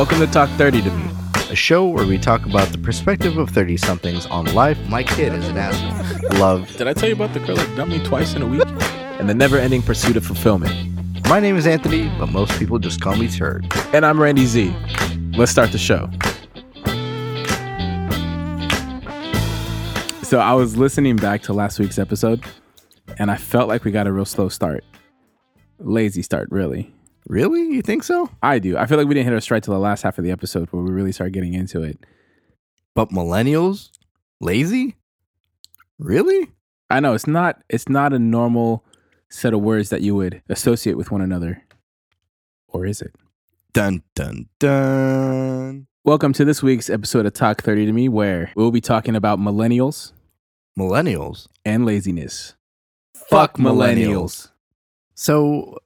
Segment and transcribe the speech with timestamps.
[0.00, 1.10] Welcome to Talk 30 to Me.
[1.50, 4.78] a show where we talk about the perspective of 30 somethings on life.
[4.88, 6.38] My kid is an asshole.
[6.40, 6.74] Love.
[6.78, 8.66] Did I tell you about the girl that dumped me twice in a week?
[9.18, 10.72] And the never ending pursuit of fulfillment.
[11.28, 13.70] My name is Anthony, but most people just call me Turg.
[13.92, 14.74] And I'm Randy Z.
[15.36, 16.08] Let's start the show.
[20.22, 22.42] So I was listening back to last week's episode,
[23.18, 24.82] and I felt like we got a real slow start.
[25.78, 26.90] Lazy start, really.
[27.28, 27.62] Really?
[27.74, 28.30] You think so?
[28.42, 28.76] I do.
[28.76, 30.68] I feel like we didn't hit our stride till the last half of the episode
[30.70, 31.98] where we really started getting into it.
[32.94, 33.90] But millennials?
[34.40, 34.96] Lazy?
[35.98, 36.48] Really?
[36.88, 38.84] I know it's not it's not a normal
[39.28, 41.62] set of words that you would associate with one another.
[42.68, 43.14] Or is it?
[43.72, 45.86] Dun, dun, dun.
[46.04, 49.38] Welcome to this week's episode of Talk 30 to Me, where we'll be talking about
[49.38, 50.12] millennials
[50.78, 51.46] Millennials?
[51.64, 52.54] and laziness.
[53.14, 54.50] Fuck millennials.
[55.14, 55.76] So,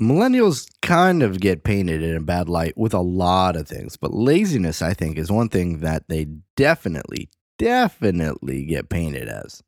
[0.00, 4.12] millennials kind of get painted in a bad light with a lot of things, but
[4.14, 9.62] laziness, I think, is one thing that they definitely, definitely get painted as.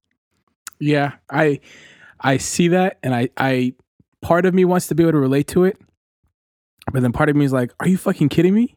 [0.81, 1.61] Yeah, I
[2.21, 3.75] I see that and I I
[4.21, 5.79] part of me wants to be able to relate to it.
[6.93, 8.75] But then part of me is like, are you fucking kidding me?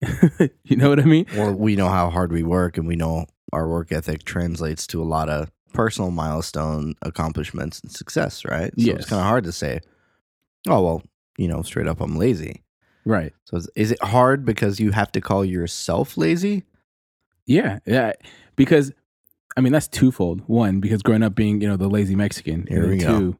[0.64, 1.26] you know what I mean?
[1.36, 5.02] Well, we know how hard we work, and we know our work ethic translates to
[5.02, 8.68] a lot of personal milestone accomplishments and success, right?
[8.78, 8.96] So Yes.
[9.00, 9.80] it's kind of hard to say,
[10.68, 11.02] oh, well,
[11.38, 12.62] you know, straight up, I'm lazy.
[13.04, 13.32] Right.
[13.44, 16.64] So is, is it hard because you have to call yourself lazy?
[17.46, 18.12] Yeah, yeah.
[18.56, 18.92] Because
[19.56, 20.42] I mean that's twofold.
[20.46, 22.66] One, because growing up being, you know, the lazy Mexican.
[22.68, 23.38] Here and we then go.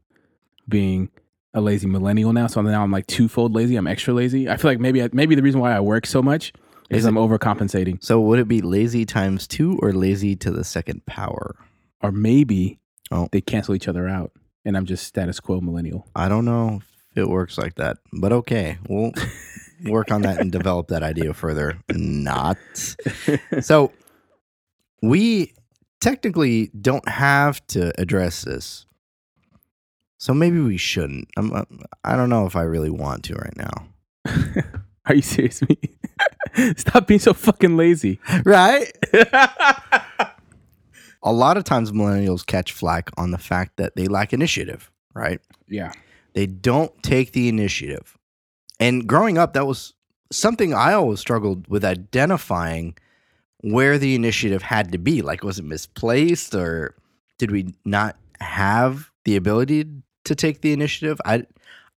[0.69, 1.11] being
[1.53, 2.47] a lazy millennial now.
[2.47, 3.77] So now I'm like twofold lazy.
[3.77, 4.49] I'm extra lazy.
[4.49, 6.53] I feel like maybe uh, maybe the reason why I work so much
[6.89, 8.03] is, Is I'm overcompensating.
[8.03, 11.55] So would it be lazy times two or lazy to the second power?
[12.03, 12.79] Or maybe
[13.13, 13.29] Oh.
[13.33, 14.31] they cancel each other out
[14.65, 16.07] and I'm just status quo millennial.
[16.15, 16.81] I don't know
[17.15, 18.79] it works like that, but okay.
[18.89, 19.13] We'll
[19.85, 21.79] work on that and develop that idea further.
[21.91, 22.59] Not.
[23.61, 23.93] So
[25.03, 25.55] we
[26.01, 28.87] technically don't have to address this.
[30.19, 31.29] So maybe we shouldn't.
[31.37, 31.65] I'm, uh,
[32.05, 33.89] I don't know if I really want to right now.
[35.07, 35.79] Are you serious me?
[36.77, 38.21] Stop being so fucking lazy.
[38.45, 38.93] Right?
[41.23, 45.41] A lot of times millennials catch flack on the fact that they lack initiative, right?
[45.69, 45.93] yeah.
[46.35, 48.17] They don't take the initiative.
[48.79, 49.95] And growing up, that was
[50.33, 52.97] something I always struggled with identifying
[53.63, 55.23] where the initiative had to be.
[55.23, 56.95] Like, was it misplaced or
[57.39, 59.87] did we not have the ability
[60.25, 61.21] to take the initiative?
[61.25, 61.47] I,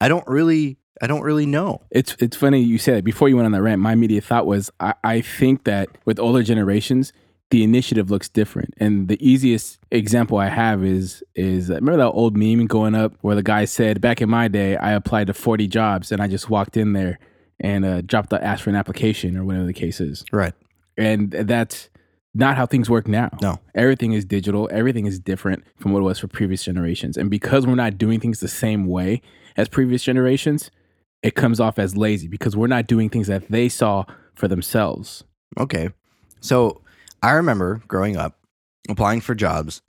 [0.00, 1.82] I don't really, I don't really know.
[1.90, 3.04] It's it's funny you said it.
[3.04, 6.18] Before you went on that rant, my immediate thought was I, I think that with
[6.18, 7.12] older generations,
[7.52, 8.72] the initiative looks different.
[8.78, 13.12] And the easiest example I have is is uh, remember that old meme going up
[13.20, 16.28] where the guy said, Back in my day, I applied to 40 jobs and I
[16.28, 17.18] just walked in there
[17.60, 20.24] and uh, dropped the ask for an application or whatever the case is.
[20.32, 20.54] Right.
[20.96, 21.90] And that's
[22.34, 23.28] not how things work now.
[23.42, 23.58] No.
[23.74, 24.66] Everything is digital.
[24.72, 27.18] Everything is different from what it was for previous generations.
[27.18, 29.20] And because we're not doing things the same way
[29.58, 30.70] as previous generations,
[31.22, 35.24] it comes off as lazy because we're not doing things that they saw for themselves.
[35.58, 35.90] Okay.
[36.40, 36.81] So
[37.22, 38.38] I remember growing up,
[38.88, 39.82] applying for jobs.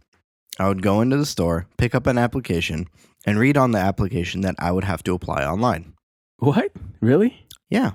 [0.60, 2.88] I would go into the store, pick up an application,
[3.26, 5.94] and read on the application that I would have to apply online.
[6.38, 6.72] What?
[7.02, 7.48] Really?
[7.70, 7.92] Yeah.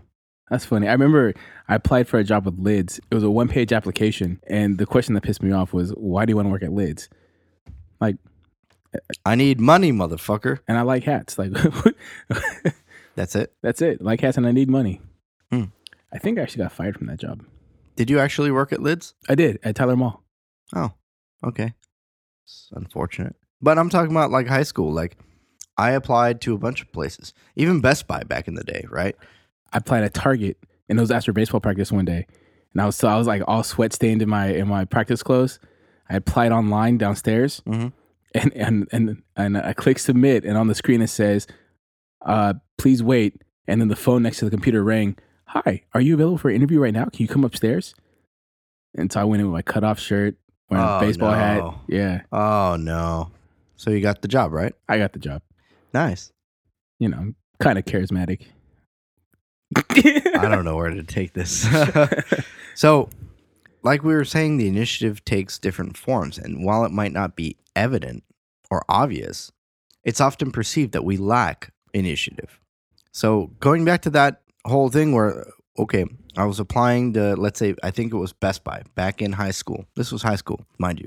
[0.51, 0.89] That's funny.
[0.89, 1.35] I remember
[1.69, 2.99] I applied for a job with Lids.
[3.11, 4.41] It was a one page application.
[4.49, 6.73] And the question that pissed me off was, why do you want to work at
[6.73, 7.09] Lids?
[8.01, 8.17] Like,
[9.27, 10.61] I need money, motherfucker.
[10.67, 11.39] and I like hats.
[11.39, 11.53] Like,
[13.15, 13.53] That's it.
[13.63, 14.01] that's it.
[14.01, 15.01] Like hats and I need money.
[15.51, 15.65] Hmm.
[16.13, 17.45] I think I actually got fired from that job.
[17.99, 19.15] Did you actually work at Lids?
[19.29, 20.23] I did at Tyler Mall.
[20.73, 20.93] Oh,
[21.43, 21.75] okay.
[22.45, 23.35] It's unfortunate.
[23.61, 24.93] But I'm talking about like high school.
[24.93, 25.17] Like
[25.77, 29.17] I applied to a bunch of places, even Best Buy back in the day, right?
[29.73, 30.59] I applied at Target,
[30.89, 32.25] and it was after baseball practice one day,
[32.73, 35.25] and I was so I was like all sweat stained in my in my practice
[35.25, 35.59] clothes.
[36.09, 37.93] I applied online downstairs, Mhm.
[38.33, 41.49] and and and and I click submit, and on the screen it says,
[42.25, 45.17] uh, "Please wait." And then the phone next to the computer rang.
[45.49, 47.07] Hi, are you available for an interview right now?
[47.07, 47.95] Can you come upstairs?
[48.97, 50.37] And so I went in with my cutoff shirt,
[50.69, 51.65] wearing Oh, a baseball hat.
[51.87, 53.31] Yeah, Oh no.
[53.77, 54.75] So you got the job, right?
[54.89, 55.41] I got the job.
[55.95, 56.33] Nice.
[56.99, 58.43] You know, kind of charismatic.
[59.75, 61.67] I don't know where to take this.
[62.75, 63.09] so,
[63.83, 66.37] like we were saying, the initiative takes different forms.
[66.39, 68.25] And while it might not be evident
[68.71, 69.53] or obvious,
[70.05, 72.61] it's often perceived that we lack initiative.
[73.13, 75.47] So, going back to that whole thing where,
[75.79, 76.05] okay,
[76.37, 79.51] I was applying to, let's say, I think it was Best Buy back in high
[79.53, 79.85] school.
[79.97, 81.07] This was high school, mind you.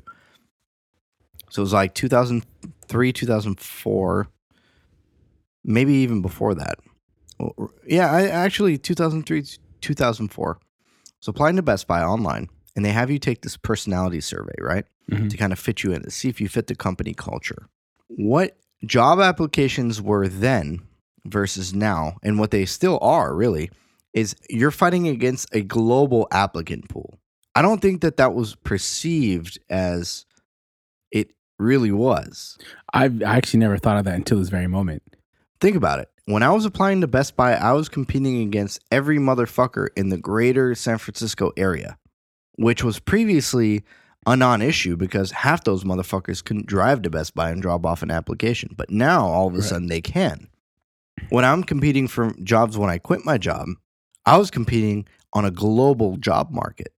[1.50, 4.28] So, it was like 2003, 2004,
[5.64, 6.80] maybe even before that.
[7.40, 9.44] Well, Yeah, I actually 2003
[9.82, 10.60] 2004.
[11.20, 14.86] So applying to Best Buy online, and they have you take this personality survey, right?
[15.10, 15.30] Mhm.
[15.30, 17.68] To kind of fit you in, to see if you fit the company culture.
[18.08, 20.82] What job applications were then
[21.26, 23.70] versus now, and what they still are really,
[24.14, 27.18] is you're fighting against a global applicant pool.
[27.56, 30.26] I don't think that that was perceived as
[31.12, 32.58] it really was.
[32.94, 35.04] I've I actually never thought of that until this very moment.
[35.60, 36.10] Think about it.
[36.26, 40.18] When I was applying to Best Buy, I was competing against every motherfucker in the
[40.18, 41.98] greater San Francisco area,
[42.56, 43.84] which was previously
[44.26, 48.02] a non issue because half those motherfuckers couldn't drive to Best Buy and drop off
[48.04, 48.70] an application.
[48.78, 49.66] But now all of a Right.
[49.66, 50.48] sudden they can.
[51.30, 53.70] When I'm competing for jobs when I quit my job,
[54.26, 56.94] I was competing on a global job market.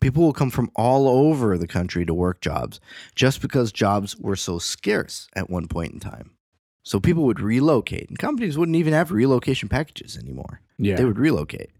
[0.00, 2.80] People will come from all over the country to work jobs
[3.14, 6.30] just because jobs were so scarce at one point in time.
[6.84, 10.62] So people would relocate, and companies wouldn't even have relocation packages anymore.
[10.78, 10.96] Yeah.
[10.96, 11.70] They would relocate.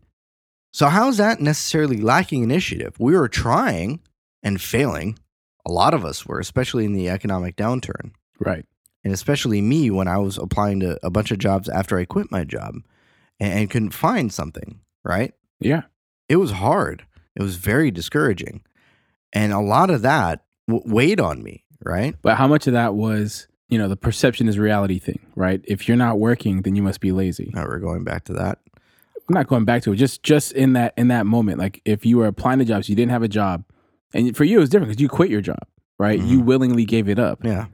[0.73, 2.95] So, how is that necessarily lacking initiative?
[2.99, 4.01] We were trying
[4.43, 5.19] and failing.
[5.65, 8.13] A lot of us were, especially in the economic downturn.
[8.39, 8.67] right.
[9.05, 12.31] And especially me when I was applying to a bunch of jobs after I quit
[12.31, 12.75] my job
[13.39, 15.33] and, and couldn't find something, right?
[15.61, 15.83] Yeah.
[16.29, 17.07] It was hard.
[17.37, 18.63] It was very discouraging.
[19.33, 22.17] And a lot of that w- weighed on me, right?
[22.23, 25.61] But how much of that was, you know, the perception is reality thing, right?
[25.65, 27.51] If you're not working, then you must be lazy.
[27.55, 28.59] Now we're going back to that.
[29.29, 29.97] I'm not going back to it.
[29.97, 32.97] Just just in that in that moment, like if you were applying to jobs, you
[32.97, 33.63] didn't have a job,
[34.15, 35.63] and for you it was different because you quit your job,
[35.99, 36.19] right?
[36.19, 36.47] You mm-hmm.
[36.47, 37.45] willingly gave it up.
[37.45, 37.67] Yeah.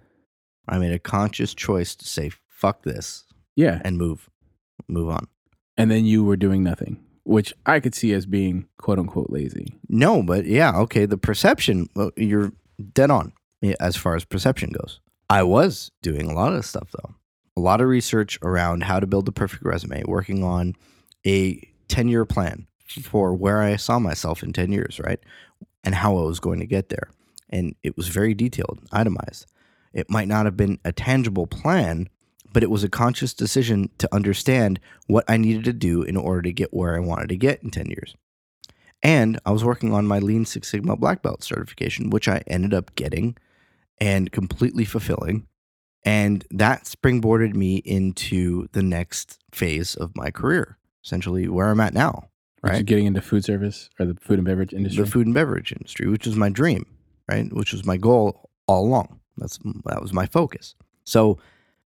[0.68, 3.24] I made a conscious choice to say, fuck this
[3.56, 4.30] Yeah, and move,
[4.88, 5.26] move on.
[5.76, 9.74] and then you were doing nothing, which I could see as being quote unquote lazy.
[9.88, 11.06] No, but yeah, okay.
[11.06, 12.52] The perception, well, you're
[12.92, 15.00] dead on yeah, as far as perception goes.
[15.30, 17.14] I was doing a lot of stuff though,
[17.56, 20.74] a lot of research around how to build the perfect resume, working on
[21.26, 22.66] a 10 year plan
[23.02, 25.18] for where I saw myself in 10 years, right?
[25.82, 27.10] And how I was going to get there.
[27.50, 29.46] And it was very detailed, itemized.
[29.94, 32.08] It might not have been a tangible plan,
[32.52, 36.42] but it was a conscious decision to understand what I needed to do in order
[36.42, 38.14] to get where I wanted to get in 10 years.
[39.02, 42.74] And I was working on my Lean Six Sigma Black Belt certification, which I ended
[42.74, 43.36] up getting
[43.98, 45.46] and completely fulfilling.
[46.04, 51.94] And that springboarded me into the next phase of my career, essentially where I'm at
[51.94, 52.28] now,
[52.62, 52.84] right?
[52.84, 55.04] getting into food service or the food and beverage industry.
[55.04, 56.86] The food and beverage industry, which was my dream,
[57.30, 57.50] right?
[57.52, 59.20] Which was my goal all along.
[59.36, 60.74] That's that was my focus.
[61.04, 61.38] So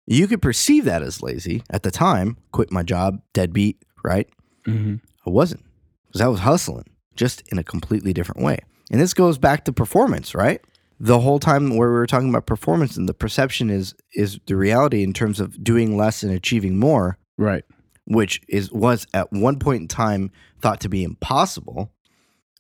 [0.07, 2.37] you could perceive that as lazy at the time.
[2.53, 4.29] Quit my job, deadbeat, right?
[4.65, 4.97] hmm
[5.27, 5.65] I wasn't
[6.07, 6.85] because I was hustling
[7.15, 8.59] just in a completely different way.
[8.91, 10.61] And this goes back to performance, right?
[10.99, 14.57] The whole time where we were talking about performance and the perception is is the
[14.57, 17.65] reality in terms of doing less and achieving more, Right.
[18.07, 21.93] which is was at one point in time thought to be impossible,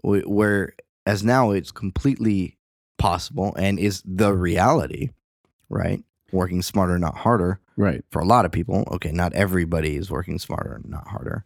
[0.02, 0.74] wh- where
[1.06, 2.56] as now it's completely
[3.00, 5.10] possible and is the reality,
[5.68, 6.04] right?
[6.32, 8.04] Working smarter, not harder Right.
[8.10, 8.84] for a lot of people.
[8.92, 11.44] Okay, not everybody is working smarter, not harder.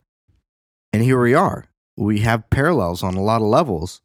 [0.92, 1.64] And here we are.
[1.96, 4.02] We have parallels on a lot of levels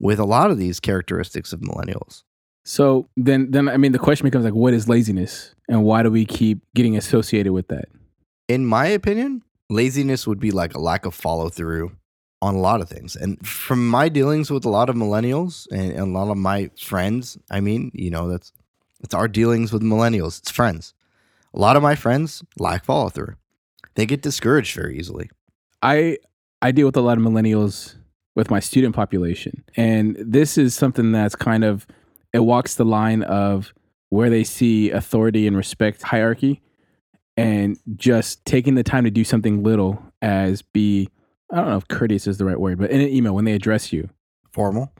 [0.00, 2.22] with a lot of these characteristics of millennials.
[2.64, 6.10] So then, then I mean, the question becomes like, what is laziness, and why do
[6.10, 7.86] we keep getting associated with that?
[8.48, 11.92] In my opinion, laziness would be like a lack of follow through
[12.42, 13.14] on a lot of things.
[13.14, 16.70] And from my dealings with a lot of millennials and, and a lot of my
[16.76, 18.52] friends, I mean, you know, that's
[19.00, 20.40] it's our dealings with millennials.
[20.40, 20.92] It's friends.
[21.54, 23.36] A lot of my friends lack follow through.
[23.94, 25.30] They get discouraged very easily.
[25.82, 26.18] I
[26.60, 27.94] I deal with a lot of millennials
[28.34, 31.86] with my student population, and this is something that's kind of
[32.32, 33.72] it walks the line of
[34.08, 36.60] where they see authority and respect hierarchy,
[37.36, 41.08] and just taking the time to do something little as be
[41.52, 43.52] I don't know if courteous is the right word, but in an email when they
[43.52, 44.08] address you,
[44.52, 44.92] Formal,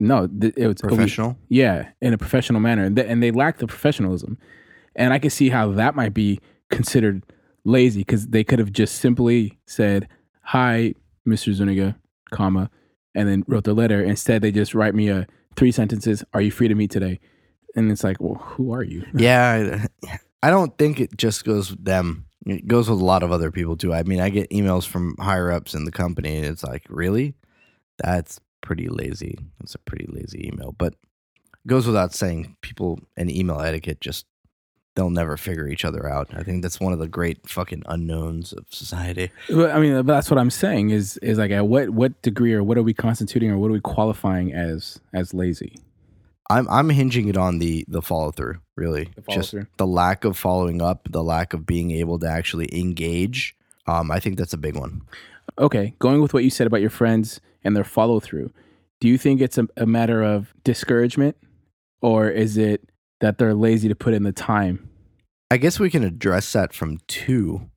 [0.00, 1.36] no, th- was professional.
[1.48, 4.38] Yeah, in a professional manner, and, th- and they lack the professionalism.
[4.94, 6.40] And I can see how that might be
[6.70, 7.24] considered
[7.64, 10.08] lazy because they could have just simply said,
[10.42, 10.94] "Hi,
[11.26, 11.52] Mr.
[11.52, 11.96] Zuniga,"
[12.30, 12.70] comma,
[13.14, 14.02] and then wrote the letter.
[14.02, 16.24] Instead, they just write me a three sentences.
[16.32, 17.20] Are you free to meet today?
[17.74, 19.04] And it's like, well, who are you?
[19.14, 22.26] Yeah, I, I don't think it just goes with them.
[22.46, 23.94] It goes with a lot of other people too.
[23.94, 27.34] I mean, I get emails from higher ups in the company, and it's like, really?
[27.98, 29.38] That's pretty lazy.
[29.60, 30.74] That's a pretty lazy email.
[30.76, 34.26] But it goes without saying, people and email etiquette just
[34.94, 36.28] they'll never figure each other out.
[36.34, 39.30] I think that's one of the great fucking unknowns of society.
[39.48, 40.90] I mean, that's what I'm saying.
[40.90, 43.74] Is is like at what what degree or what are we constituting or what are
[43.74, 45.76] we qualifying as as lazy?
[46.52, 49.08] I'm I'm hinging it on the the follow through, really.
[49.14, 49.66] The follow Just through.
[49.76, 53.56] the lack of following up, the lack of being able to actually engage.
[53.86, 55.02] Um, I think that's a big one.
[55.58, 58.52] Okay, going with what you said about your friends and their follow through,
[59.00, 61.36] do you think it's a, a matter of discouragement
[62.00, 62.88] or is it
[63.20, 64.88] that they're lazy to put in the time?
[65.50, 67.68] I guess we can address that from two.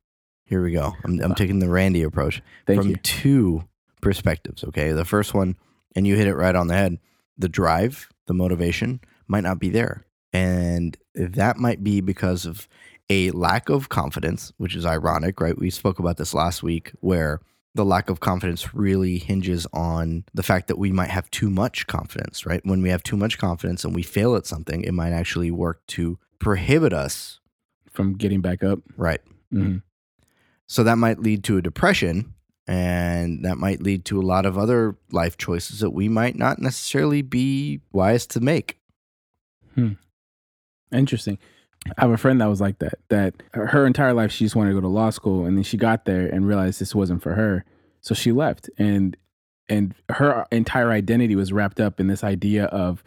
[0.46, 0.94] Here we go.
[1.04, 2.96] I'm, I'm taking the Randy approach Thank from you.
[2.98, 3.64] two
[4.02, 4.64] perspectives.
[4.64, 4.92] Okay.
[4.92, 5.58] The first one,
[5.96, 7.00] and you hit it right on the head
[7.38, 10.06] the drive, the motivation might not be there.
[10.34, 12.68] And that might be because of
[13.10, 15.58] a lack of confidence, which is ironic, right?
[15.58, 17.40] We spoke about this last week where
[17.74, 21.88] the lack of confidence really hinges on the fact that we might have too much
[21.88, 22.62] confidence, right?
[22.66, 25.86] When we have too much confidence and we fail at something, it might actually work
[25.88, 27.40] to prohibit us,
[27.92, 28.80] From getting back up.
[28.98, 29.22] right?
[29.52, 29.78] hmm
[30.68, 32.34] So that might lead to a depression
[32.68, 36.60] and that might lead to a lot of other life choices that we might not
[36.60, 38.80] necessarily be wise to make.
[39.76, 39.94] Hmm.
[40.92, 41.38] Interesting.
[41.98, 42.96] I have a friend that was like that.
[43.10, 45.64] That her her entire life she just wanted to go to law school, and then
[45.64, 47.64] she got there and realized this wasn't for her,
[48.02, 48.70] so she left.
[48.78, 49.16] And
[49.70, 53.04] and her entire identity was wrapped up in this idea of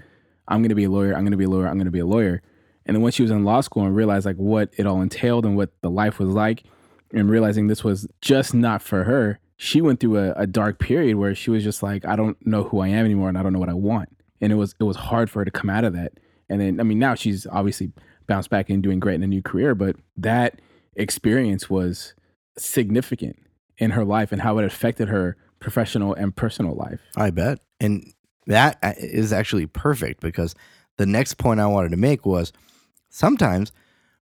[0.47, 1.15] I'm going to be a lawyer.
[1.15, 1.67] I'm going to be a lawyer.
[1.67, 2.43] I'm going to be a lawyer.
[2.87, 5.45] And then once she was in law school and realized like what it all entailed
[5.45, 6.65] and what the life was like,
[7.13, 11.17] and realizing this was just not for her, she went through a, a dark period
[11.17, 13.53] where she was just like, I don't know who I am anymore, and I don't
[13.53, 14.09] know what I want.
[14.41, 16.13] And it was it was hard for her to come out of that.
[16.49, 17.93] And then I mean now she's obviously
[18.29, 20.61] bounced back and doing great in a new career, but that
[20.95, 22.15] experience was
[22.57, 23.37] significant
[23.79, 27.01] in her life and how it affected her professional and personal life.
[27.17, 27.59] I bet.
[27.81, 28.13] And
[28.47, 30.55] that uh, actually perfect because
[30.99, 32.53] the next point I wanted to make was
[33.09, 33.73] sometimes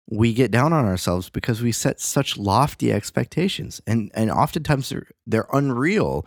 [0.09, 5.07] we get down on ourselves because we set such lofty expectations and and oftentimes they're
[5.25, 6.25] they're unreal.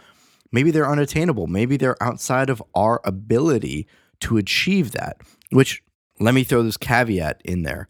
[0.52, 1.46] Maybe they're unattainable.
[1.46, 3.86] Maybe they're outside of our ability
[4.20, 5.18] to achieve that.
[5.50, 5.82] Which
[6.18, 7.88] let me throw this caveat in there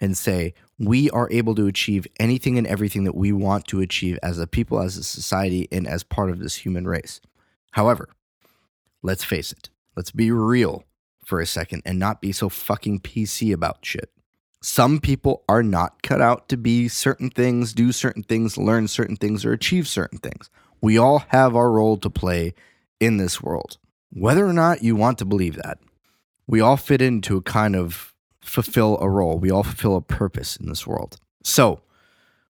[0.00, 4.18] and say we are able to achieve anything and everything that we want to achieve
[4.22, 7.20] as a people, as a society, and as part of this human race.
[7.72, 8.08] However,
[9.02, 10.84] let's face it, let's be real
[11.24, 14.10] for a second and not be so fucking PC about shit.
[14.64, 19.14] Some people are not cut out to be certain things, do certain things, learn certain
[19.14, 20.48] things, or achieve certain things.
[20.80, 22.54] We all have our role to play
[22.98, 23.76] in this world.
[24.10, 25.80] Whether or not you want to believe that,
[26.46, 29.38] we all fit into a kind of fulfill a role.
[29.38, 31.18] We all fulfill a purpose in this world.
[31.42, 31.82] So,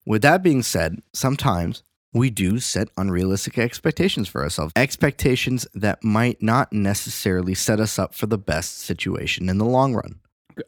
[0.07, 6.41] with that being said, sometimes we do set unrealistic expectations for ourselves, expectations that might
[6.41, 10.21] not necessarily set us up for the best situation in the long run.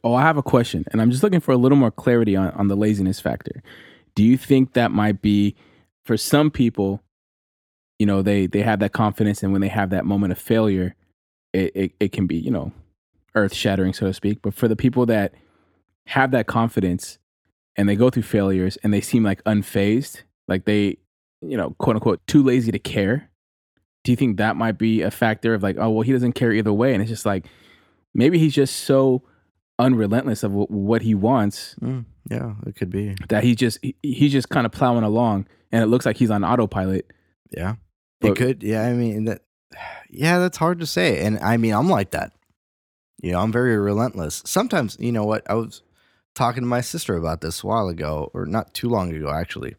[0.02, 2.50] Oh, I have a question, and I'm just looking for a little more clarity on,
[2.50, 3.62] on the laziness factor.
[4.14, 5.54] Do you think that might be
[6.04, 7.02] for some people,
[7.98, 10.94] you know, they they have that confidence, and when they have that moment of failure,
[11.52, 12.72] it it, it can be, you know,
[13.34, 14.40] earth shattering, so to speak.
[14.42, 15.34] But for the people that
[16.06, 17.18] have that confidence
[17.76, 20.98] and they go through failures and they seem like unfazed, like they,
[21.42, 23.28] you know, quote unquote, too lazy to care.
[24.04, 26.52] Do you think that might be a factor of like, oh, well, he doesn't care
[26.52, 27.46] either way, and it's just like
[28.14, 29.22] maybe he's just so
[29.78, 33.14] unrelentless of wh- what he wants Mm, yeah, it could be.
[33.28, 36.30] that he just he, he's just kind of plowing along and it looks like he's
[36.30, 37.10] on autopilot
[37.50, 37.76] Yeah.
[38.20, 38.62] But- it could.
[38.62, 38.82] Yeah.
[38.86, 39.42] I mean, that,
[40.08, 41.20] yeah, that's hard to say.
[41.24, 42.32] And I mean, I'm like that.
[43.22, 44.42] You know, I'm very relentless.
[44.46, 45.48] Sometimes, you know what?
[45.50, 45.82] I was
[46.34, 49.74] talking to my sister about this a while ago, or not too long ago, actually.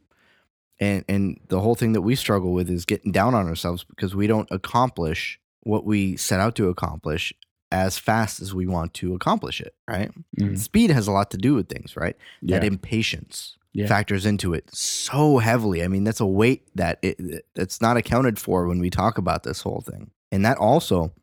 [0.79, 4.13] And and the whole thing that we struggle with is getting down on ourselves because
[4.15, 7.33] we don't accomplish what we set out to accomplish
[7.71, 10.11] as fast as we want to accomplish it, right?
[10.39, 10.57] Mhm.
[10.57, 12.15] Speed has a lot to do with things, right?
[12.41, 13.87] yeah That impatience Yeah.
[13.87, 15.83] factors into it so heavily.
[15.83, 19.43] I mean, that's a weight that it, it's not accounted for when we talk about
[19.43, 20.11] this whole thing.
[20.31, 21.13] And that also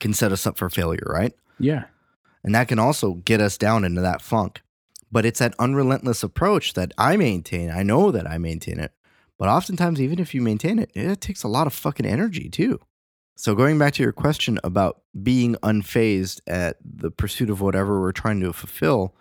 [0.00, 1.32] can set us up for failure, right?
[1.58, 1.84] yeah
[2.42, 4.60] And that can also get us down into that funk.
[5.10, 7.70] But it's that unrelentless approach that I maintain.
[7.70, 8.92] I know that I maintain it.
[9.38, 12.80] But oftentimes, even if you maintain it, it takes a lot of fucking energy too.
[13.36, 18.12] So, going back to your question about being unfazed at the pursuit of whatever we're
[18.12, 19.14] trying to fulfill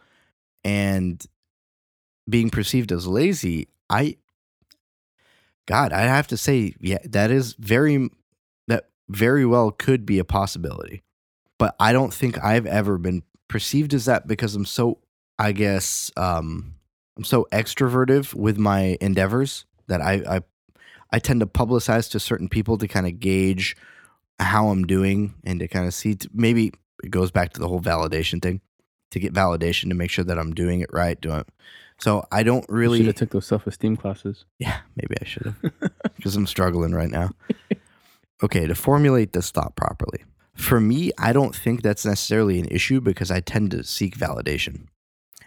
[0.63, 1.23] and
[2.29, 4.17] being perceived as lazy, I,
[5.65, 8.09] God, I have to say, yeah, that is very,
[8.67, 11.01] that very well could be a possibility.
[11.57, 14.99] But I don't think I've ever been perceived as that because I'm so,
[15.39, 16.75] I guess, um,
[17.17, 20.41] I'm so extroverted with my endeavors that I, I,
[21.11, 23.75] I tend to publicize to certain people to kind of gauge
[24.39, 26.15] how I'm doing and to kind of see.
[26.15, 26.71] t maybe
[27.03, 28.61] it goes back to the whole validation thing,
[29.11, 31.19] to get validation to make sure that I'm doing it right.
[31.19, 31.45] Do Doing
[31.99, 35.91] so, I don't really should have took those self-esteem classes Yeah, maybe I should have
[36.15, 37.31] because I'm struggling right now.
[38.41, 40.23] Okay, to formulate this thought properly.
[40.55, 44.87] For me, I don't think that's necessarily an issue because I tend to seek validation.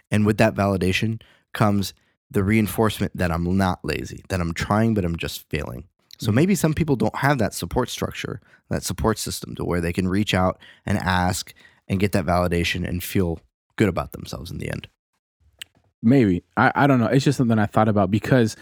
[0.09, 1.21] And with that validation
[1.53, 1.93] comes
[2.29, 5.85] the reinforcement that I'm not lazy, that I'm trying, but I'm just failing.
[6.17, 6.35] So Mhm.
[6.35, 10.07] maybe some people don't have that support structure, that support system to where they can
[10.07, 11.53] reach out and ask
[11.87, 13.39] and get that validation and feel
[13.75, 14.87] good about themselves in the end.
[16.01, 17.07] Maybe I, I don't know.
[17.07, 18.55] It's just something I thought about because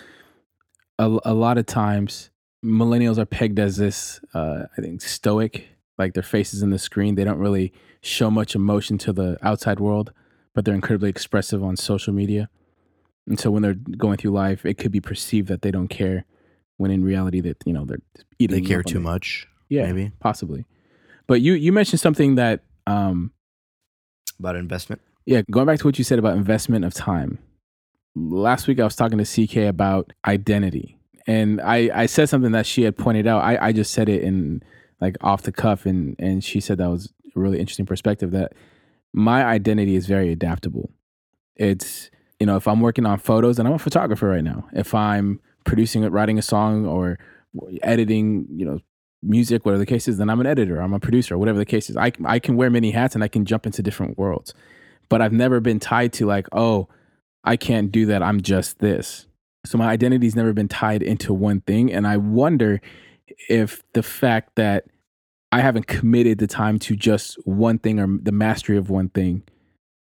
[0.97, 2.29] a, a lot of times
[2.63, 5.69] millennials are pegged as this, uh, I think, stoic.
[5.97, 7.71] Like their faces in the screen, they don't really
[8.01, 10.11] show much emotion to the outside world,
[10.53, 12.49] but they're incredibly expressive on social media.
[13.27, 16.25] And so when they're going through life, it could be perceived that they don't care,
[16.77, 18.01] when in reality, that you know they're
[18.39, 18.63] eating.
[18.63, 19.01] They care too it.
[19.01, 20.65] much, Yeah, maybe, possibly.
[21.27, 23.31] But you you mentioned something that um,
[24.39, 25.01] about investment.
[25.25, 27.39] Yeah, going back to what you said about investment of time.
[28.15, 30.97] Last week I was talking to CK about identity.
[31.27, 33.43] And I, I said something that she had pointed out.
[33.43, 34.61] I, I just said it in
[35.01, 38.53] like off the cuff and, and she said that was a really interesting perspective that
[39.11, 40.91] my identity is very adaptable.
[41.55, 44.93] It's you know, if I'm working on photos and I'm a photographer right now, if
[44.93, 47.19] I'm producing it, writing a song or
[47.83, 48.79] editing, you know,
[49.21, 51.89] music, whatever the case is, then I'm an editor, I'm a producer, whatever the case
[51.89, 51.97] is.
[51.97, 54.53] I, I can wear many hats and I can jump into different worlds
[55.09, 56.87] but I've never been tied to like, oh,
[57.43, 58.23] I can't do that.
[58.23, 59.27] I'm just this.
[59.65, 61.91] So my identity's never been tied into one thing.
[61.91, 62.81] And I wonder
[63.49, 64.85] if the fact that
[65.51, 69.43] I haven't committed the time to just one thing or the mastery of one thing,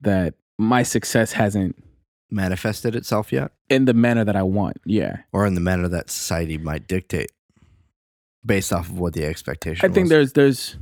[0.01, 1.83] that my success hasn't
[2.31, 4.77] Manifested itself yet, in the manner that I want.
[4.85, 5.19] Yeah.
[5.33, 7.33] or in the manner that society might dictate,
[8.45, 9.85] based off of what the expectation.
[9.89, 10.11] I think was.
[10.11, 10.77] there's there's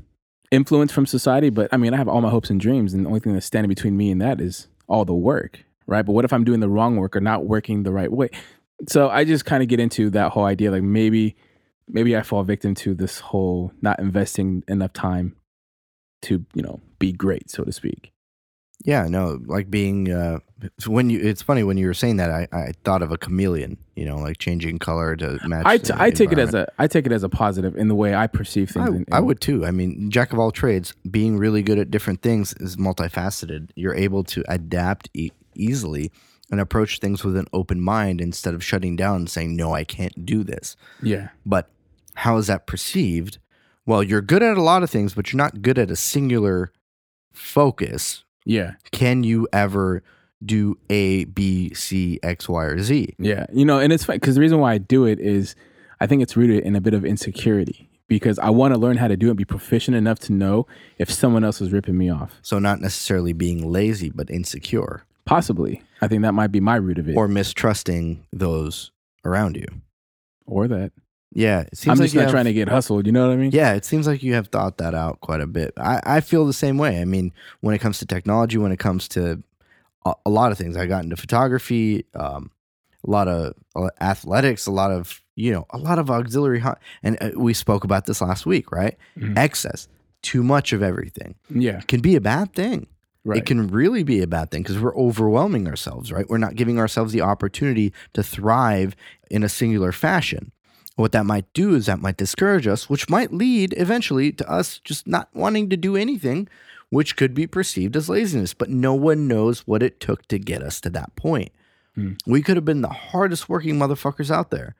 [0.50, 3.08] influence from society, but I mean, I have all my hopes and dreams, and the
[3.08, 6.04] only thing that's standing between me and that is all the work, right?
[6.04, 8.28] But what if I'm doing the wrong work or not working the right way?
[8.88, 11.36] So I just kind of get into that whole idea, like maybe
[11.88, 15.34] maybe I fall victim to this whole not investing enough time
[16.22, 18.12] to you know be great, so to speak.
[18.84, 20.38] Yeah, no, like being uh
[20.86, 23.76] when you it's funny when you were saying that I, I thought of a chameleon,
[23.96, 25.66] you know, like changing color to match.
[25.66, 27.88] I, the t- I take it as a I take it as a positive in
[27.88, 28.88] the way I perceive things.
[28.88, 29.66] I, and- I would too.
[29.66, 33.70] I mean, jack of all trades, being really good at different things is multifaceted.
[33.74, 36.12] You're able to adapt e- easily
[36.50, 39.82] and approach things with an open mind instead of shutting down and saying, "No, I
[39.84, 41.68] can't do this." yeah But
[42.14, 43.38] how is that perceived?
[43.86, 46.72] Well, you're good at a lot of things, but you're not good at a singular
[47.32, 48.24] focus.
[48.48, 50.02] Yeah Can you ever
[50.44, 53.14] do A, B, C, X, Y, or Z?
[53.18, 55.54] Yeah, you know, and it's funny because the reason why I do it is
[56.00, 59.08] I think it's rooted in a bit of insecurity because I want to learn how
[59.08, 60.66] to do it and be proficient enough to know
[60.98, 62.38] if someone else is ripping me off.
[62.42, 66.98] So, not necessarily being lazy, but insecure Possibly, I think that might be my root
[66.98, 68.92] of it, or mistrusting those
[69.26, 69.66] around you.
[70.46, 70.92] or that
[71.32, 73.06] Yeah, it seems I'm like just not have- trying to get hustled.
[73.06, 73.50] You know what I mean?
[73.52, 75.72] Yeah, it seems like you have thought that out quite a bit.
[75.76, 77.00] I, I feel the same way.
[77.00, 79.42] I mean, when it comes to technology, when it comes to
[80.06, 82.50] a, a lot of things, I got into photography, um,
[83.06, 86.58] a lot of uh, athletics, a lot of you know, a lot of auxiliary.
[86.60, 88.96] Ho- and uh, we spoke about this last week, right?
[89.16, 89.36] Mhm.
[89.38, 89.86] Excess,
[90.22, 92.88] too much of everything Yeah, can be a bad thing.
[93.24, 93.38] right.
[93.38, 96.28] It can really be a bad thing because we're overwhelming ourselves, right?
[96.28, 98.96] We're not giving ourselves the opportunity to thrive
[99.30, 100.50] in a singular fashion.
[100.98, 104.80] What that might do is that might discourage us, which might lead eventually to us
[104.80, 106.48] just not wanting to do anything,
[106.90, 108.52] which could be perceived as laziness.
[108.52, 111.52] But no one knows what it took to get us to that point.
[111.94, 112.14] Hmm.
[112.26, 114.74] We could have been the hardest working motherfuckers out there,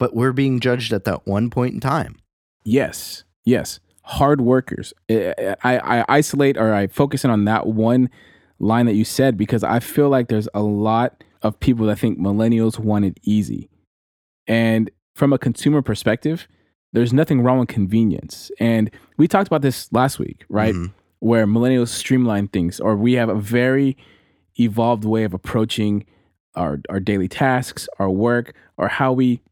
[0.00, 2.18] but we're being judged at that one point in time.
[2.64, 3.78] Yes, yes.
[4.02, 4.92] Hard workers.
[5.08, 8.10] I, I, I isolate or I focus in on that one
[8.58, 12.18] line that you said because I feel like there's a lot of people that think
[12.18, 13.70] millennials want it easy.
[14.48, 16.48] And from a consumer perspective,
[16.94, 18.50] there's nothing wrong with convenience.
[18.58, 20.74] And we talked about this last week, right?
[20.74, 20.92] Mhm.
[21.18, 23.98] Where millennials streamline things, or we have a very
[24.58, 26.06] evolved way of approaching
[26.54, 29.42] our, our daily tasks, our work, or how we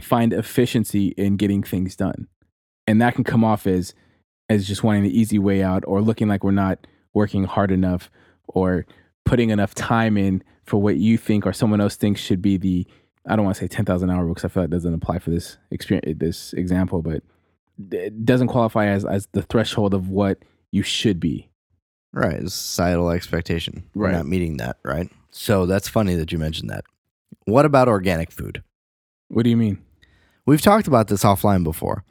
[0.00, 2.26] find efficiency in getting things done.
[2.86, 3.94] And that can come off as
[4.48, 8.10] as just wanting the easy way out or looking like we're not working hard enough
[8.46, 8.86] or
[9.26, 12.86] putting enough time in for what you think or someone else thinks should be the
[13.28, 15.18] I don't want to say 10,000 hour rule because I feel like it doesn't apply
[15.18, 17.22] for this experience this example but
[17.92, 20.38] it doesn't qualify as as the threshold of what
[20.72, 21.48] you should be.
[22.12, 22.34] Right.
[22.34, 23.84] It's societal expectation.
[23.94, 24.12] We're Right.
[24.16, 25.08] not meeting that, right?
[25.30, 26.84] So that's funny that you mentioned that.
[27.44, 28.62] What about organic food?
[29.28, 29.78] What do you mean?
[30.46, 32.04] We've talked about this offline before.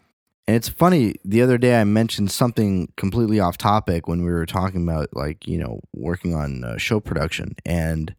[0.47, 4.45] And it's funny, the other day I mentioned something completely off topic when we were
[4.45, 7.55] talking about, like, you know, working on uh, show production.
[7.65, 8.15] And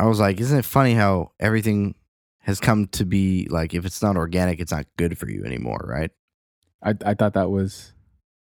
[0.00, 1.94] I was like, isn't it funny how everything
[2.40, 5.84] has come to be like, if it's not organic, it's not good for you anymore,
[5.86, 6.10] right?
[6.82, 7.92] I I thought that was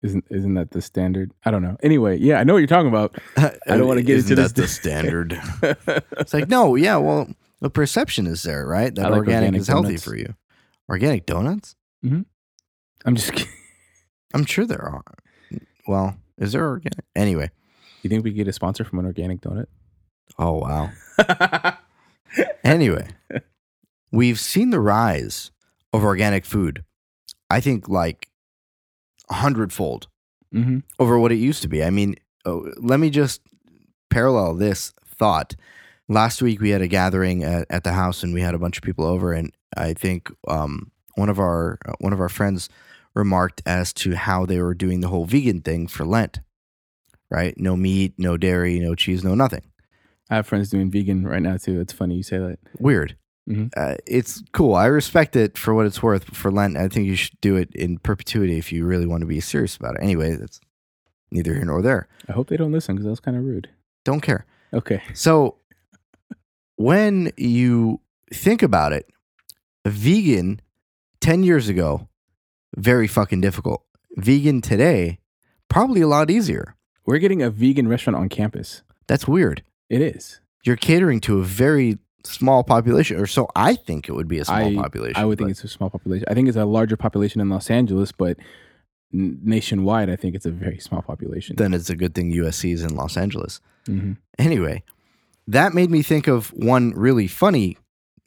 [0.02, 1.32] isn't isn't that the standard?
[1.44, 1.76] I don't know.
[1.82, 3.16] Anyway, yeah, I know what you're talking about.
[3.36, 4.68] Uh, I don't wanna get Isn't into this that the
[5.38, 5.40] standard.
[6.18, 7.28] It's like, no, yeah, well,
[7.60, 8.94] the perception is there, right?
[8.94, 10.04] That like organic, organic is healthy donuts.
[10.04, 10.34] for you.
[10.88, 11.76] Organic donuts?
[12.04, 12.22] Mm-hmm.
[13.06, 13.52] I'm just kidding.
[14.34, 15.02] I'm sure there are.
[15.86, 17.04] Well, is there organic?
[17.16, 17.50] Anyway.
[18.02, 19.66] You think we could get a sponsor from an organic donut?
[20.38, 20.90] Oh, wow.
[22.64, 23.08] Anyway,
[24.14, 25.50] we've seen the rise
[25.92, 26.84] of organic food,
[27.50, 28.28] I think like
[29.30, 30.08] a hundredfold
[30.52, 31.82] hmm over what it used to be.
[31.82, 33.40] I mean, oh, let me just
[34.10, 35.56] parallel this thought.
[36.08, 38.76] Last week we had a gathering at, at the house and we had a bunch
[38.76, 42.68] of people over and I think um, one of our one of our friends
[43.14, 46.40] remarked as to how they were doing the whole vegan thing for Lent.
[47.30, 47.58] Right?
[47.58, 49.62] No meat, no dairy, no cheese, no nothing.
[50.30, 51.80] I have friends doing vegan right now too.
[51.80, 52.58] It's funny you say that.
[52.78, 53.16] Weird.
[53.48, 53.70] Mhm.
[53.76, 54.74] Uh, it's cool.
[54.74, 56.24] I respect it for what it's worth.
[56.26, 59.20] But for Lent, I think you should do it in perpetuity if you really want
[59.20, 60.02] to be serious about it.
[60.02, 60.60] Anyway, that's
[61.30, 62.08] neither here nor there.
[62.28, 63.68] I hope they don't listen because that was kind of rude.
[64.04, 64.46] Don't care.
[64.72, 65.02] Okay.
[65.14, 65.56] So,
[66.76, 68.00] when you
[68.32, 69.08] think about it,
[69.84, 70.60] a vegan
[71.20, 72.08] 10 years ago,
[72.76, 73.84] very fucking difficult.
[74.16, 75.18] Vegan today,
[75.68, 76.74] probably a lot easier.
[77.06, 78.82] We're getting a vegan restaurant on campus.
[79.06, 79.62] That's weird.
[79.90, 80.40] It is.
[80.64, 84.44] You're catering to a very small population, or so I think it would be a
[84.44, 85.16] small I- population.
[85.16, 86.24] I would think it's a small population.
[86.28, 88.36] I think it's a larger population in Los Angeles, but
[89.12, 91.56] n- nationwide, I think it's a very small population.
[91.56, 93.60] then it's a good thing USC is in Los Angeles.
[93.86, 94.82] hmm Anyway,
[95.46, 97.76] that made me think of one really funny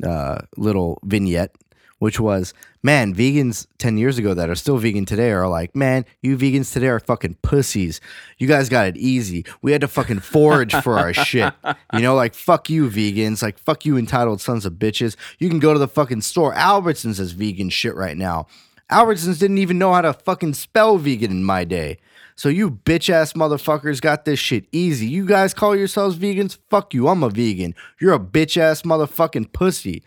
[0.04, 1.52] uh, little vignette,
[2.00, 6.06] which was, man, vegans 10 years ago that are still vegan today are like, man,
[6.22, 8.00] you vegans today are fucking pussies.
[8.38, 9.46] You guys got it easy.
[9.62, 11.54] We had to fucking forage for our shit.
[11.94, 13.42] You know, like, fuck you, vegans.
[13.42, 15.16] Like, fuck you, entitled sons of bitches.
[15.40, 16.54] You can go to the fucking store.
[16.54, 18.48] Albertsons has vegan shit right now.
[18.92, 21.98] Albertsons didn't even know how to fucking spell vegan in my day.
[22.36, 25.08] So you bitch ass motherfuckers got this shit easy.
[25.08, 26.60] You guys call yourselves vegans?
[26.70, 27.08] Fuck you.
[27.08, 27.74] I'm a vegan.
[28.00, 30.04] You're a bitch ass motherfucking pussy.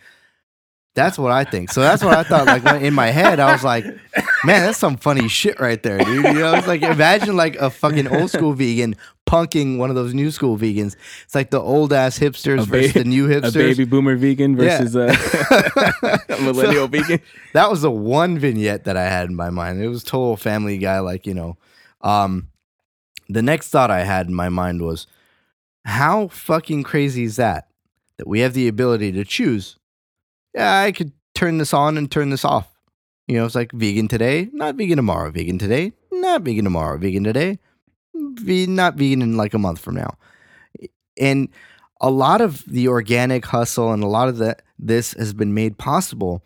[0.94, 1.70] That's what I think.
[1.70, 2.46] So that's what I thought.
[2.46, 6.24] Like in my head, I was like, man, that's some funny shit right there, dude.
[6.24, 8.96] You know, it's like imagine like a fucking old school vegan
[9.30, 10.96] punking one of those new school vegans.
[11.22, 13.54] It's like the old ass hipsters A versus the new hipsters.
[13.54, 15.06] A baby boomer vegan versus a,
[16.28, 17.20] a millennial vegan.
[17.52, 19.80] that was the one vignette that I had in my mind.
[19.80, 21.56] It was total family guy, like, you know.
[22.00, 22.48] Um,
[23.28, 25.06] the next thought I had in my mind was
[25.84, 27.68] how fucking crazy is that?
[28.16, 29.76] That we have the ability to choose.
[30.54, 32.68] Yeah, I could turn this on and turn this off.
[33.26, 35.30] You know, it's like vegan today, not vegan tomorrow.
[35.30, 36.98] Vegan today, not vegan tomorrow.
[36.98, 37.58] Vegan today,
[38.14, 40.16] ve- not vegan in like a month from now.
[41.18, 41.48] And
[42.00, 45.78] a lot of the organic hustle and a lot of that this has been made
[45.78, 46.42] possible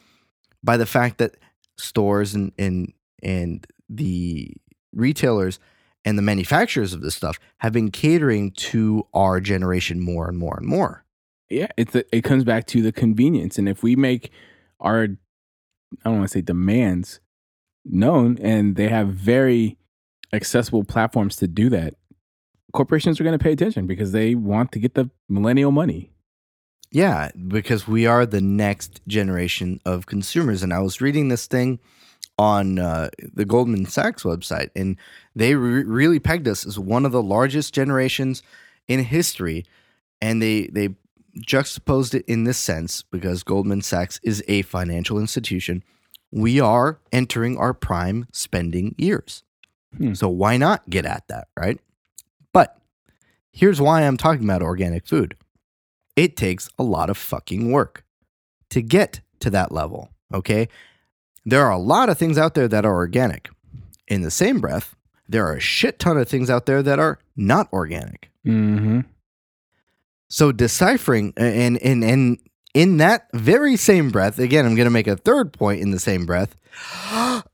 [0.63, 1.37] by the fact that
[1.79, 4.51] stores and and and the
[4.93, 5.59] retailers
[6.05, 10.57] and the manufacturers of this stuff have been catering to our generation more and more
[10.59, 11.04] and more.
[11.51, 14.31] Yeah, it's a, it comes back to the convenience, and if we make
[14.81, 15.09] our
[16.05, 17.21] I don't want to say demands
[17.85, 19.79] known, and they have very
[20.33, 21.95] accessible platforms to do that,
[22.73, 26.11] corporations are going to pay attention because they want to get the millennial money.
[26.91, 30.63] Yeah, because we are the next generation of consumers.
[30.63, 31.81] And I was reading this thing
[32.39, 34.97] on uh, the Goldman Sachs website, and
[35.35, 38.43] they re- really pegged us as one of the largest generations
[38.87, 39.65] in history.
[40.21, 40.91] And they they
[41.41, 45.83] juxtaposed it in this sense because Goldman Sachs is a financial institution.
[46.31, 49.43] We are entering our prime spending years.
[49.97, 50.15] Hmm.
[50.15, 51.81] So why not get at that, right?
[52.53, 52.79] But
[53.53, 55.37] here's why I'm talking about organic food
[56.17, 58.05] it takes a lot of fucking work
[58.71, 60.11] to get to that level.
[60.33, 60.69] Okay.
[61.45, 63.51] There are a lot of things out there that are organic.
[64.09, 64.95] In the same breath,
[65.29, 68.31] there are a shit ton of things out there that are not organic.
[68.47, 69.01] Mm-hmm.
[70.29, 72.39] So deciphering and and and
[72.75, 76.01] in that very same breath, again, I'm going to make a third point in the
[76.01, 76.57] same breath.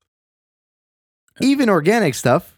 [1.42, 2.56] Even organic stuff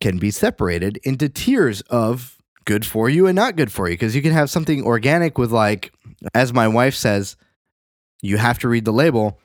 [0.00, 4.14] can be separated into tiers of good for you and not good for you because
[4.14, 5.92] you can have something organic with like
[6.34, 7.36] as my wife says,
[8.22, 9.38] you have to read the label.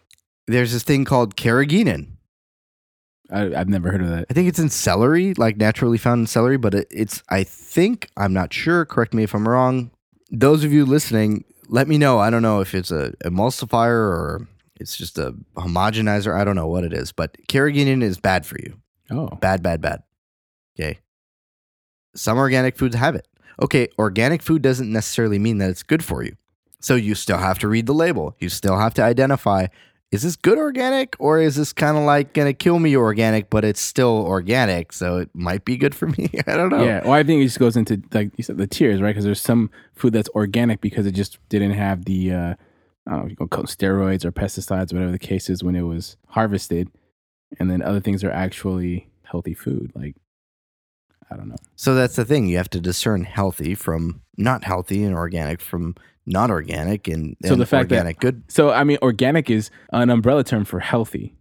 [0.47, 2.07] There's this thing called carrageenan.
[3.31, 4.25] I, I've never heard of that.
[4.29, 8.09] I think it's in celery, like naturally found in celery, but it, it's, I think,
[8.17, 8.85] I'm not sure.
[8.85, 9.91] Correct me if I'm wrong.
[10.33, 12.17] Those of you listening, let me know.
[12.17, 14.47] I don't know if it's a emulsifier or
[14.79, 16.35] it's just a homogenizer.
[16.35, 18.81] I don't know what it is, but carrageenan is bad for you.
[19.11, 20.01] Oh, Bad, bad, bad.
[20.77, 20.99] Okay.
[22.15, 23.27] Some organic foods have it.
[23.61, 26.35] Okay, organic food doesn't necessarily mean that it's good for you.
[26.79, 28.35] So you still have to read the label.
[28.39, 29.67] You still have to identify
[30.13, 33.49] is this good organic or is this kind of like going to kill me organic,
[33.49, 36.29] but it's still organic, so it might be good for me?
[36.45, 36.83] I don't know.
[36.83, 37.01] yeah.
[37.03, 39.09] Well, I think it just goes into like you said the tiers, right?
[39.09, 42.53] Because there's some food that's organic because it just didn't have the uh,
[43.07, 45.81] I don't know if you call steroids or pesticides, whatever the case is, when it
[45.81, 46.89] was harvested,
[47.59, 49.91] and then other things are actually healthy food.
[49.95, 50.15] Like,
[51.31, 51.55] I don't know.
[51.75, 52.47] So that's the thing.
[52.47, 57.53] You have to discern healthy from not healthy and organic from not organic and, So
[57.53, 58.43] and the fact that- organic good.
[58.47, 61.35] So, I mean, organic is an umbrella term for healthy.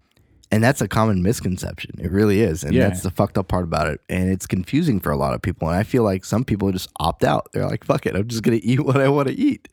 [0.51, 1.93] And that's a common misconception.
[1.99, 2.63] It really is.
[2.63, 2.89] And Yeah.
[2.89, 4.01] that's the fucked up part about it.
[4.11, 5.69] And it's confusing for a lot of people.
[5.69, 7.49] And I feel like some people just opt out.
[7.53, 8.15] They're like, fuck it.
[8.15, 9.69] I'm just going to eat what I want to eat.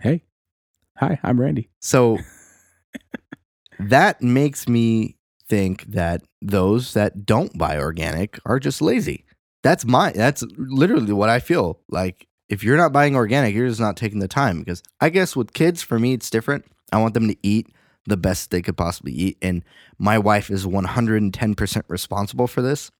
[0.00, 0.22] Hey,
[0.98, 1.70] hi, I'm Randy.
[1.80, 2.18] So
[3.78, 5.16] that makes me
[5.48, 9.24] think that those that don't buy organic are just lazy.
[9.62, 11.80] That's my that's literally what I feel.
[11.88, 15.36] Like if you're not buying organic, you're just not taking the time because I guess
[15.36, 16.64] with kids for me it's different.
[16.92, 17.68] I want them to eat
[18.06, 19.62] the best they could possibly eat and
[19.98, 22.90] my wife is 110% responsible for this.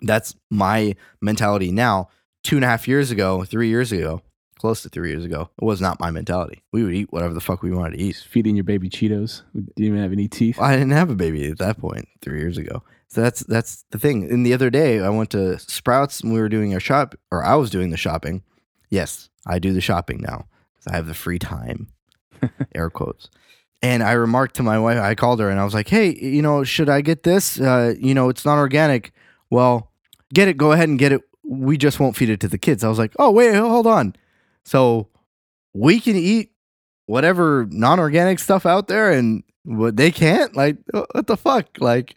[0.00, 2.08] That's my mentality now.
[2.42, 4.22] Two and a half years ago, three years ago,
[4.58, 6.62] close to three years ago, it was not my mentality.
[6.72, 8.16] We would eat whatever the fuck we wanted to eat.
[8.16, 9.42] Feeding your baby Cheetos.
[9.54, 10.58] Didn't even have any teeth.
[10.60, 12.82] I didn't have a baby at that point three years ago.
[13.08, 14.30] So that's that's the thing.
[14.30, 17.44] And the other day, I went to Sprouts and we were doing our shop, or
[17.44, 18.42] I was doing the shopping.
[18.90, 21.88] Yes, I do the shopping now 'cause I have the free time,
[22.74, 23.28] air quotes.
[23.82, 26.42] And I remarked to my wife, I called her and I was like, "Hey, you
[26.42, 27.60] know, should I get this?
[27.60, 29.12] Uh, you know, it's not organic.
[29.50, 29.92] Well,
[30.34, 30.56] get it.
[30.56, 31.20] Go ahead and get it.
[31.44, 34.16] We just won't feed it to the kids." I was like, "Oh, wait, hold on.
[34.64, 35.08] So
[35.74, 36.50] we can eat
[37.06, 40.76] whatever non-organic stuff out there and what they can't like
[41.12, 42.16] what the fuck like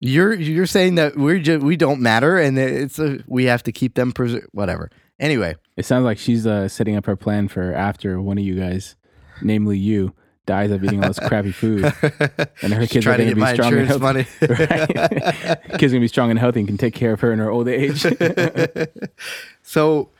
[0.00, 3.72] you're you're saying that we're just we don't matter and it's a, we have to
[3.72, 7.72] keep them preser- whatever anyway It sounds like she's uh, setting up her plan for
[7.74, 8.94] after one of you guys,
[9.42, 10.14] namely you,
[10.46, 11.82] dies of eating all this crappy food.
[12.62, 15.78] And her kids are gonna get be strong and insurance money Right.
[15.78, 17.68] kids gonna be strong and healthy and can take care of her in her old
[17.68, 18.02] age.
[19.62, 20.10] so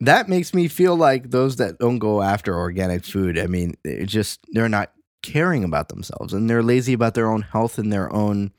[0.00, 4.06] that makes me feel like those that don't go after organic food i mean it
[4.06, 8.12] just they're not caring about themselves and they're lazy about their own health and their
[8.12, 8.50] own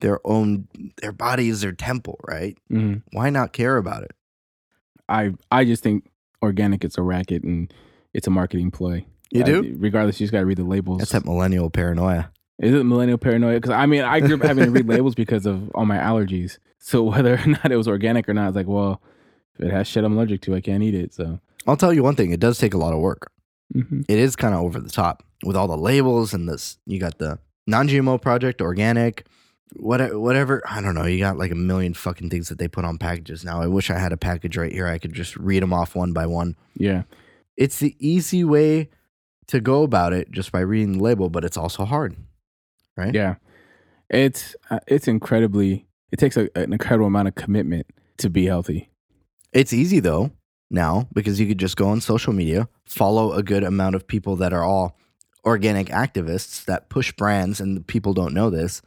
[0.00, 0.68] their own
[1.00, 3.02] their body is their temple right Mhm.
[3.12, 4.12] why not care about it
[5.08, 6.08] I I just think
[6.42, 7.72] organic it's a racket and
[8.12, 9.04] it's a marketing ploy.
[9.30, 10.98] you I- do regardless, you just got to read the labels.
[10.98, 13.54] that's that millennial paranoia Is it millennial paranoia?
[13.56, 16.58] Because I mean, I grew up having to read labels because of all my allergies.
[16.78, 19.02] So whether or not it was organic or not, it's like, well,
[19.58, 21.12] if it has shit I'm allergic to, I can't eat it.
[21.14, 23.32] So i'll tell you one thing it does take a lot of work
[23.74, 24.04] mhm.
[24.08, 27.18] it is kind of over the top with all the labels and this you got
[27.18, 29.26] the non-gmo project organic
[29.74, 32.84] whatever whatever i don't know you got like a million fucking things that they put
[32.84, 35.62] on packages now i wish i had a package right here i could just read
[35.62, 37.02] them off one by one yeah,
[37.56, 38.88] it's the easy way
[39.46, 42.16] to go about it just by reading the label but it's also hard
[42.96, 43.34] right yeah,
[44.08, 45.86] it's uh, it's incredibly.
[46.12, 47.86] It takes a, an incredible amount of commitment
[48.18, 48.90] to be healthy.
[49.52, 50.30] It's easy though
[50.70, 54.36] now because you could just go on social media, follow a good amount of people
[54.36, 54.96] that are all
[55.44, 58.82] organic activists that push brands, and people don't know this.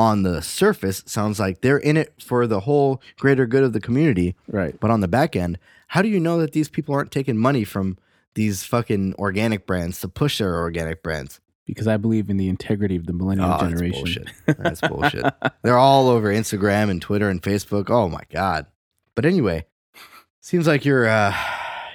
[0.00, 3.80] On the surface, sounds like they're in it for the whole greater good of the
[3.80, 4.74] community, Right.
[4.80, 5.58] but on the back end,
[5.88, 7.98] how do you know that these people aren't taking money from
[8.34, 11.40] these fucking organic brands to push their organic brands?
[11.66, 14.24] Because I believe in the integrity of the millennial Oh, that's generation.
[14.46, 14.58] bullshit.
[14.58, 15.24] That's bullshit.
[15.62, 17.90] They're all over Instagram and Twitter and Facebook.
[17.90, 18.66] Oh my god.
[19.14, 19.66] But anyway,
[20.40, 21.34] seems like you're uh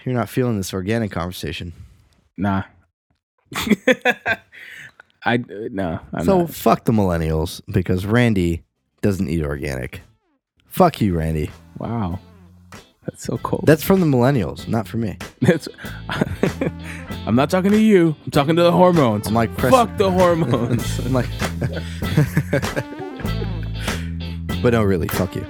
[0.06, 1.74] you're not feeling this organic conversation.
[2.38, 2.64] Nah.
[5.26, 5.40] I uh,
[5.72, 6.00] no.
[6.14, 6.50] I'm so not.
[6.52, 8.64] fuck the millennials because Randy
[9.02, 10.02] doesn't eat organic.
[10.68, 11.50] Fuck you, Randy.
[11.80, 12.20] wow,
[13.06, 13.64] that's so cold.
[13.66, 15.18] That's from the millennials, not for me.
[15.42, 15.68] That's.
[17.26, 18.16] I'm not talking to you.
[18.26, 19.28] I'm talking to the hormones.
[19.28, 21.00] I'm like press- Fuck the hormones.
[21.06, 21.30] I'm like
[24.62, 25.46] But no, really, fuck you.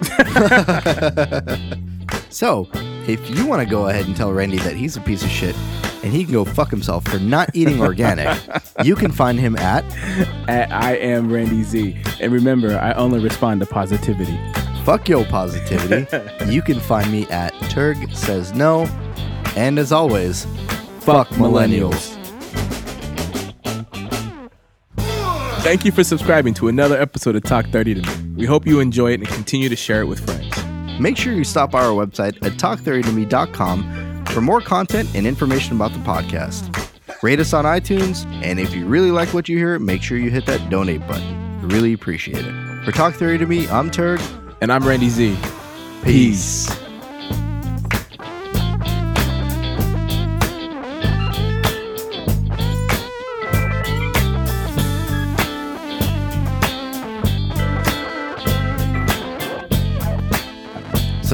[2.29, 2.67] so,
[3.07, 5.55] if you want to go ahead and tell Randy that he's a piece of shit
[6.05, 8.37] and he can go fuck himself for not eating organic,
[8.83, 9.83] you can find him at
[10.47, 14.39] At I am Randy Z, and remember, I only respond to positivity.
[14.83, 16.05] Fuck Yo Positivity.
[16.47, 18.83] you can find me at Turg Says No.
[19.55, 20.45] And as always,
[20.99, 22.13] fuck millennials.
[25.63, 28.35] Thank you for subscribing to another episode of Talk 30 to Me.
[28.35, 30.99] We hope you enjoy it and continue to share it with friends.
[30.99, 34.04] Make sure you stop by our website at talk30tome.com
[34.35, 36.69] for more content and information about the podcast.
[37.23, 40.29] Rate us on iTunes, and if you really like what you hear, make sure you
[40.29, 41.69] hit that donate button.
[41.69, 42.83] Really appreciate it.
[42.83, 44.19] For Talk 30 to Me, I'm Turg.
[44.59, 45.37] And I'm Randy Z.
[46.03, 46.84] Peace.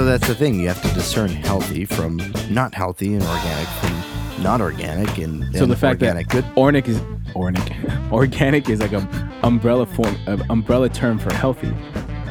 [0.01, 0.59] So that's the thing.
[0.59, 2.17] You have to discern healthy from
[2.49, 6.57] not healthy and organic from not organic and, So the fact organic that good.
[6.57, 6.99] organic is
[7.35, 7.71] organic,
[8.11, 11.71] organic is like a umbrella form, an umbrella term for healthy.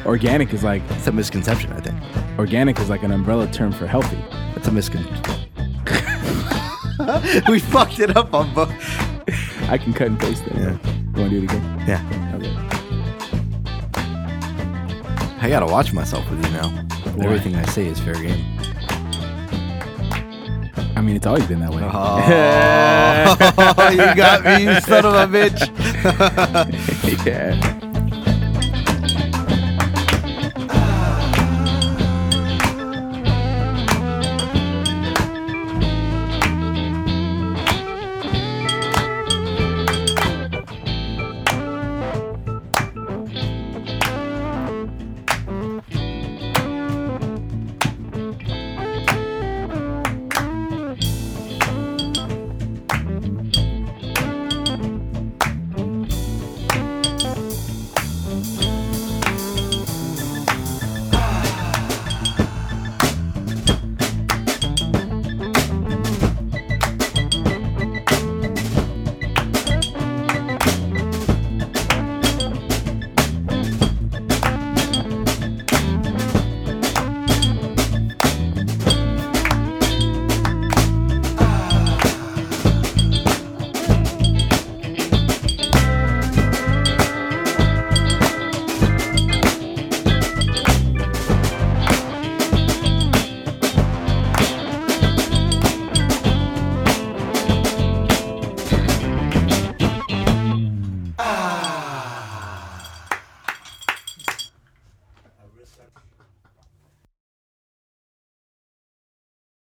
[0.05, 1.97] Organic is like It's a misconception, I think.
[2.37, 4.19] organic is like an umbrella term for healthy.
[4.57, 5.47] It's a misconception.
[7.47, 8.69] we fucked it up on both.
[9.69, 10.55] I can cut and paste that.
[10.55, 10.71] Yeah.
[11.15, 11.85] You want to do it again?
[11.87, 12.53] Yeah, Okay.
[15.39, 16.90] I gotta watch myself with you now.
[17.15, 17.25] Why?
[17.25, 18.45] Everything I say is fair game.
[20.95, 21.81] I mean, it's always been that way.
[21.83, 22.19] Oh,
[23.91, 25.67] you got me, you son of a bitch.
[27.25, 27.70] yeah.